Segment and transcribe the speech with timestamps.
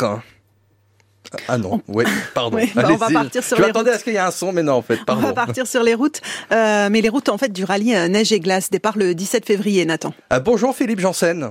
[0.00, 0.22] 4.
[1.46, 2.04] Ah non, oui,
[2.34, 2.56] pardon.
[2.56, 3.96] Oui, bah, on va partir sur Je les m'attendais routes.
[3.96, 5.82] à ce qu'il y ait un son, mais non, en fait, On va partir sur
[5.84, 8.98] les routes, euh, mais les routes en fait du rallye euh, neige et glace départ
[8.98, 10.12] le 17 février, Nathan.
[10.32, 11.50] Euh, bonjour Philippe Janssen.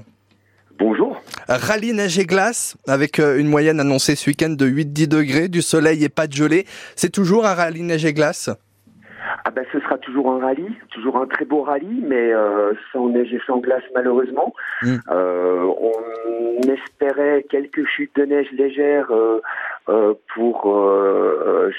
[0.78, 1.22] Bonjour.
[1.48, 5.62] Rallye neige et glace, avec euh, une moyenne annoncée ce week-end de 8-10 degrés, du
[5.62, 6.66] soleil et pas de gelée.
[6.96, 8.50] C'est toujours un rallye neige et glace?
[9.46, 13.10] Ah ben ce sera toujours un rallye, toujours un très beau rallye, mais euh, sans
[13.10, 14.54] neige et sans glace malheureusement.
[14.82, 14.96] Mm.
[15.12, 20.72] Euh, on espérait quelques chutes de neige légères euh, pour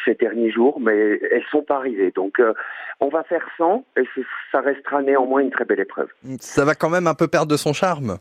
[0.05, 2.13] ces derniers jours, mais elles sont pas arrivées.
[2.15, 2.41] Donc
[3.01, 4.05] on va faire sans, et
[4.53, 6.09] ça restera néanmoins une très belle épreuve.
[6.41, 8.19] Ça va quand même un peu perdre de son charme.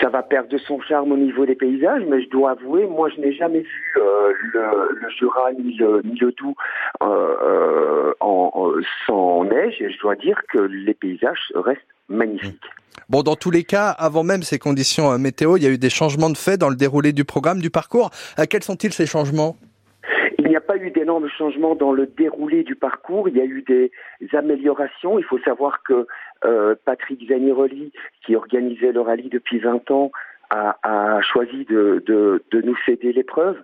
[0.00, 3.08] Ça va perdre de son charme au niveau des paysages, mais je dois avouer, moi
[3.10, 6.54] je n'ai jamais vu euh, le, le Jura ni le, ni le Doubs
[7.00, 8.72] en, en-
[9.06, 12.60] sans neige, et je dois dire que les paysages restent magnifiques.
[13.08, 15.78] Bon, dans tous les cas, avant même ces conditions euh, météo, il y a eu
[15.78, 18.10] des changements de fait dans le déroulé du programme, du parcours.
[18.38, 19.56] Euh, quels sont-ils ces changements?
[20.38, 23.28] Il n'y a pas eu d'énormes changements dans le déroulé du parcours.
[23.28, 23.90] Il y a eu des
[24.34, 25.18] améliorations.
[25.18, 26.06] Il faut savoir que
[26.44, 27.92] euh, Patrick Zaniroli,
[28.24, 30.12] qui organisait le rallye depuis 20 ans,
[30.50, 33.56] a, a choisi de, de, de nous céder l'épreuve.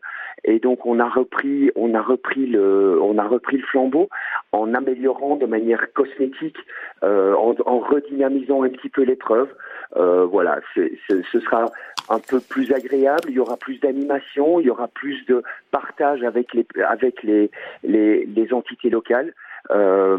[0.45, 4.09] Et donc on a repris, on a repris le, on a repris le flambeau
[4.53, 6.57] en améliorant de manière cosmétique,
[7.03, 9.49] euh, en, redynamisant un petit peu l'épreuve.
[9.97, 11.67] Euh, voilà, c'est- ce sera
[12.09, 13.29] un peu plus agréable.
[13.29, 17.51] Il y aura plus d'animation, il y aura plus de partage avec les avec les
[17.85, 19.33] les, les entités locales.
[19.73, 20.19] Euh,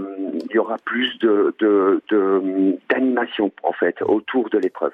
[0.49, 4.91] il y aura plus de de- de- d'animation en fait autour de l'épreuve.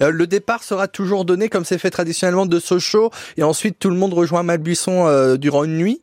[0.00, 3.90] Euh, Le départ sera toujours donné, comme c'est fait traditionnellement, de Sochaux, et ensuite tout
[3.90, 6.02] le monde rejoint Malbuisson euh, durant une nuit?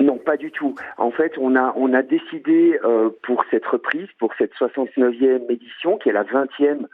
[0.00, 0.74] Non, pas du tout.
[0.96, 5.98] En fait, on a on a décidé euh, pour cette reprise, pour cette 69e édition,
[5.98, 6.86] qui est la 20e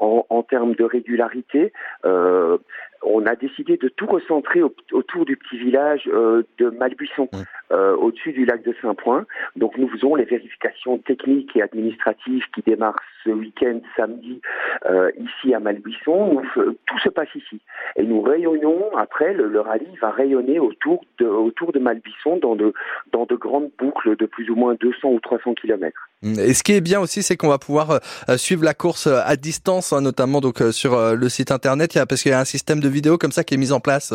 [0.00, 1.72] en, en termes de régularité,
[2.04, 2.58] euh,
[3.04, 7.36] on a décidé de tout recentrer au- autour du petit village euh, de Malbuisson, Mmh.
[7.72, 9.26] euh, au-dessus du lac de Saint-Point.
[9.56, 14.40] Donc, nous faisons les vérifications techniques et administratives qui démarrent ce week-end samedi
[14.88, 16.40] euh, ici à Malbuisson.
[16.56, 17.60] Nous tout se passe ici.
[17.96, 22.56] Et nous rayonnons, après, le, le rallye va rayonner autour de, autour de Malbuisson dans
[22.56, 22.72] de,
[23.12, 26.08] dans de grandes boucles de plus ou moins 200 ou 300 kilomètres.
[26.22, 28.00] Et ce qui est bien aussi, c'est qu'on va pouvoir
[28.36, 32.34] suivre la course à distance, hein, notamment donc sur le site internet, parce qu'il y
[32.34, 34.14] a un système de vidéo comme ça qui est mis en place.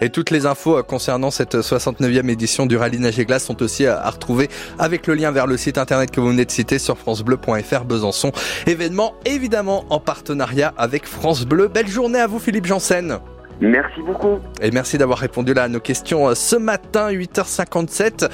[0.00, 3.62] et toutes les infos euh, concernant cette 69e édition du Rallye Neige et Glace sont
[3.62, 4.48] aussi à à retrouver
[4.78, 8.32] avec le lien vers le site internet que vous venez de citer sur francebleu.fr Besançon.
[8.66, 11.68] Événement évidemment en partenariat avec France Bleu.
[11.68, 13.18] Belle journée à vous Philippe Janssen.
[13.60, 14.40] Merci beaucoup.
[14.60, 18.28] Et merci d'avoir répondu là à nos questions euh, ce matin, 8h57.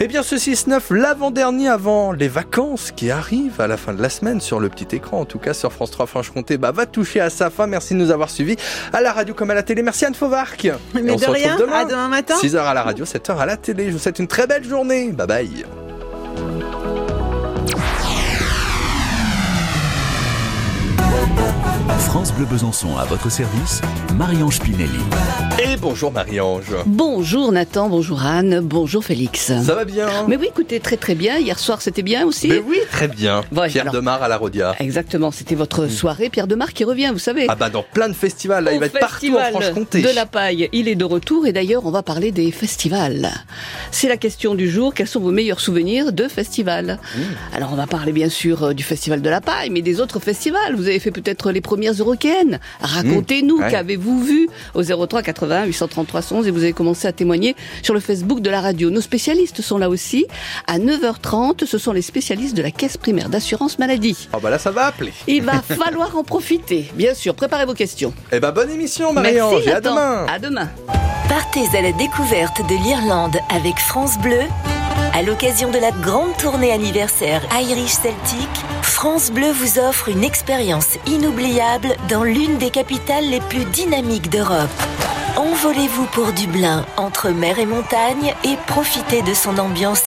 [0.00, 4.08] Eh bien, ce 6-9, l'avant-dernier avant les vacances qui arrivent à la fin de la
[4.08, 7.20] semaine sur le petit écran, en tout cas sur France 3 Franche-Comté, bah, va toucher
[7.20, 7.66] à sa fin.
[7.66, 8.56] Merci de nous avoir suivis
[8.92, 9.82] à la radio comme à la télé.
[9.82, 10.64] Merci Anne Fauvarc.
[10.64, 11.72] Et Mais on de se retrouve rien, demain.
[11.80, 12.34] à demain matin.
[12.42, 13.86] 6h à la radio, 7h à la télé.
[13.86, 15.10] Je vous souhaite une très belle journée.
[15.12, 15.83] Bye bye.
[22.14, 23.80] France Bleu Besançon à votre service,
[24.16, 25.00] Marie-Ange Pinelli.
[25.58, 26.76] Et bonjour Marie-Ange.
[26.86, 29.46] Bonjour Nathan, bonjour Anne, bonjour Félix.
[29.46, 30.06] Ça va bien?
[30.28, 31.38] Mais oui, écoutez, très très bien.
[31.38, 32.46] Hier soir, c'était bien aussi.
[32.46, 33.42] Mais oui, très bien.
[33.66, 34.76] Pierre alors- Demar à la Rodia.
[34.78, 36.28] Exactement, c'était votre soirée.
[36.30, 37.46] Pierre Demar qui revient, vous savez.
[37.48, 40.02] Ah bah dans plein de festivals, là, il va être partout en festival Franche-Comté.
[40.02, 43.28] De la paille, il est de retour et d'ailleurs on va parler des festivals.
[43.90, 47.20] C'est la question du jour, quels sont vos meilleurs souvenirs de festivals Mmh.
[47.56, 50.20] Alors on va parler bien sûr euh, du festival de la paille, mais des autres
[50.20, 50.76] festivals.
[50.76, 52.00] Vous avez fait peut-être les premières
[52.80, 53.62] Racontez-nous, Mmh.
[53.62, 53.70] Ouais.
[53.70, 58.00] qu'avez-vous vu au 03 80 833 11 et vous avez commencé à témoigner sur le
[58.00, 58.90] Facebook de la radio.
[58.90, 60.26] Nos spécialistes sont là aussi.
[60.66, 64.28] À 9h30, ce sont les spécialistes de la caisse primaire d'assurance maladie.
[64.32, 65.12] Ah bah là, ça va appeler.
[65.26, 66.86] Il va falloir en profiter.
[66.94, 68.12] Bien sûr, préparez vos questions.
[68.32, 70.26] Eh bah bonne émission Marie-Ange à demain.
[70.28, 70.68] À demain.
[71.28, 74.40] Partez à la découverte de l'Irlande avec France Bleu.
[75.16, 78.48] À l'occasion de la grande tournée anniversaire Irish Celtic,
[78.82, 84.68] France Bleu vous offre une expérience inoubliable dans l'une des capitales les plus dynamiques d'Europe.
[85.36, 90.02] Envolez-vous pour Dublin, entre mer et montagne, et profitez de son ambiance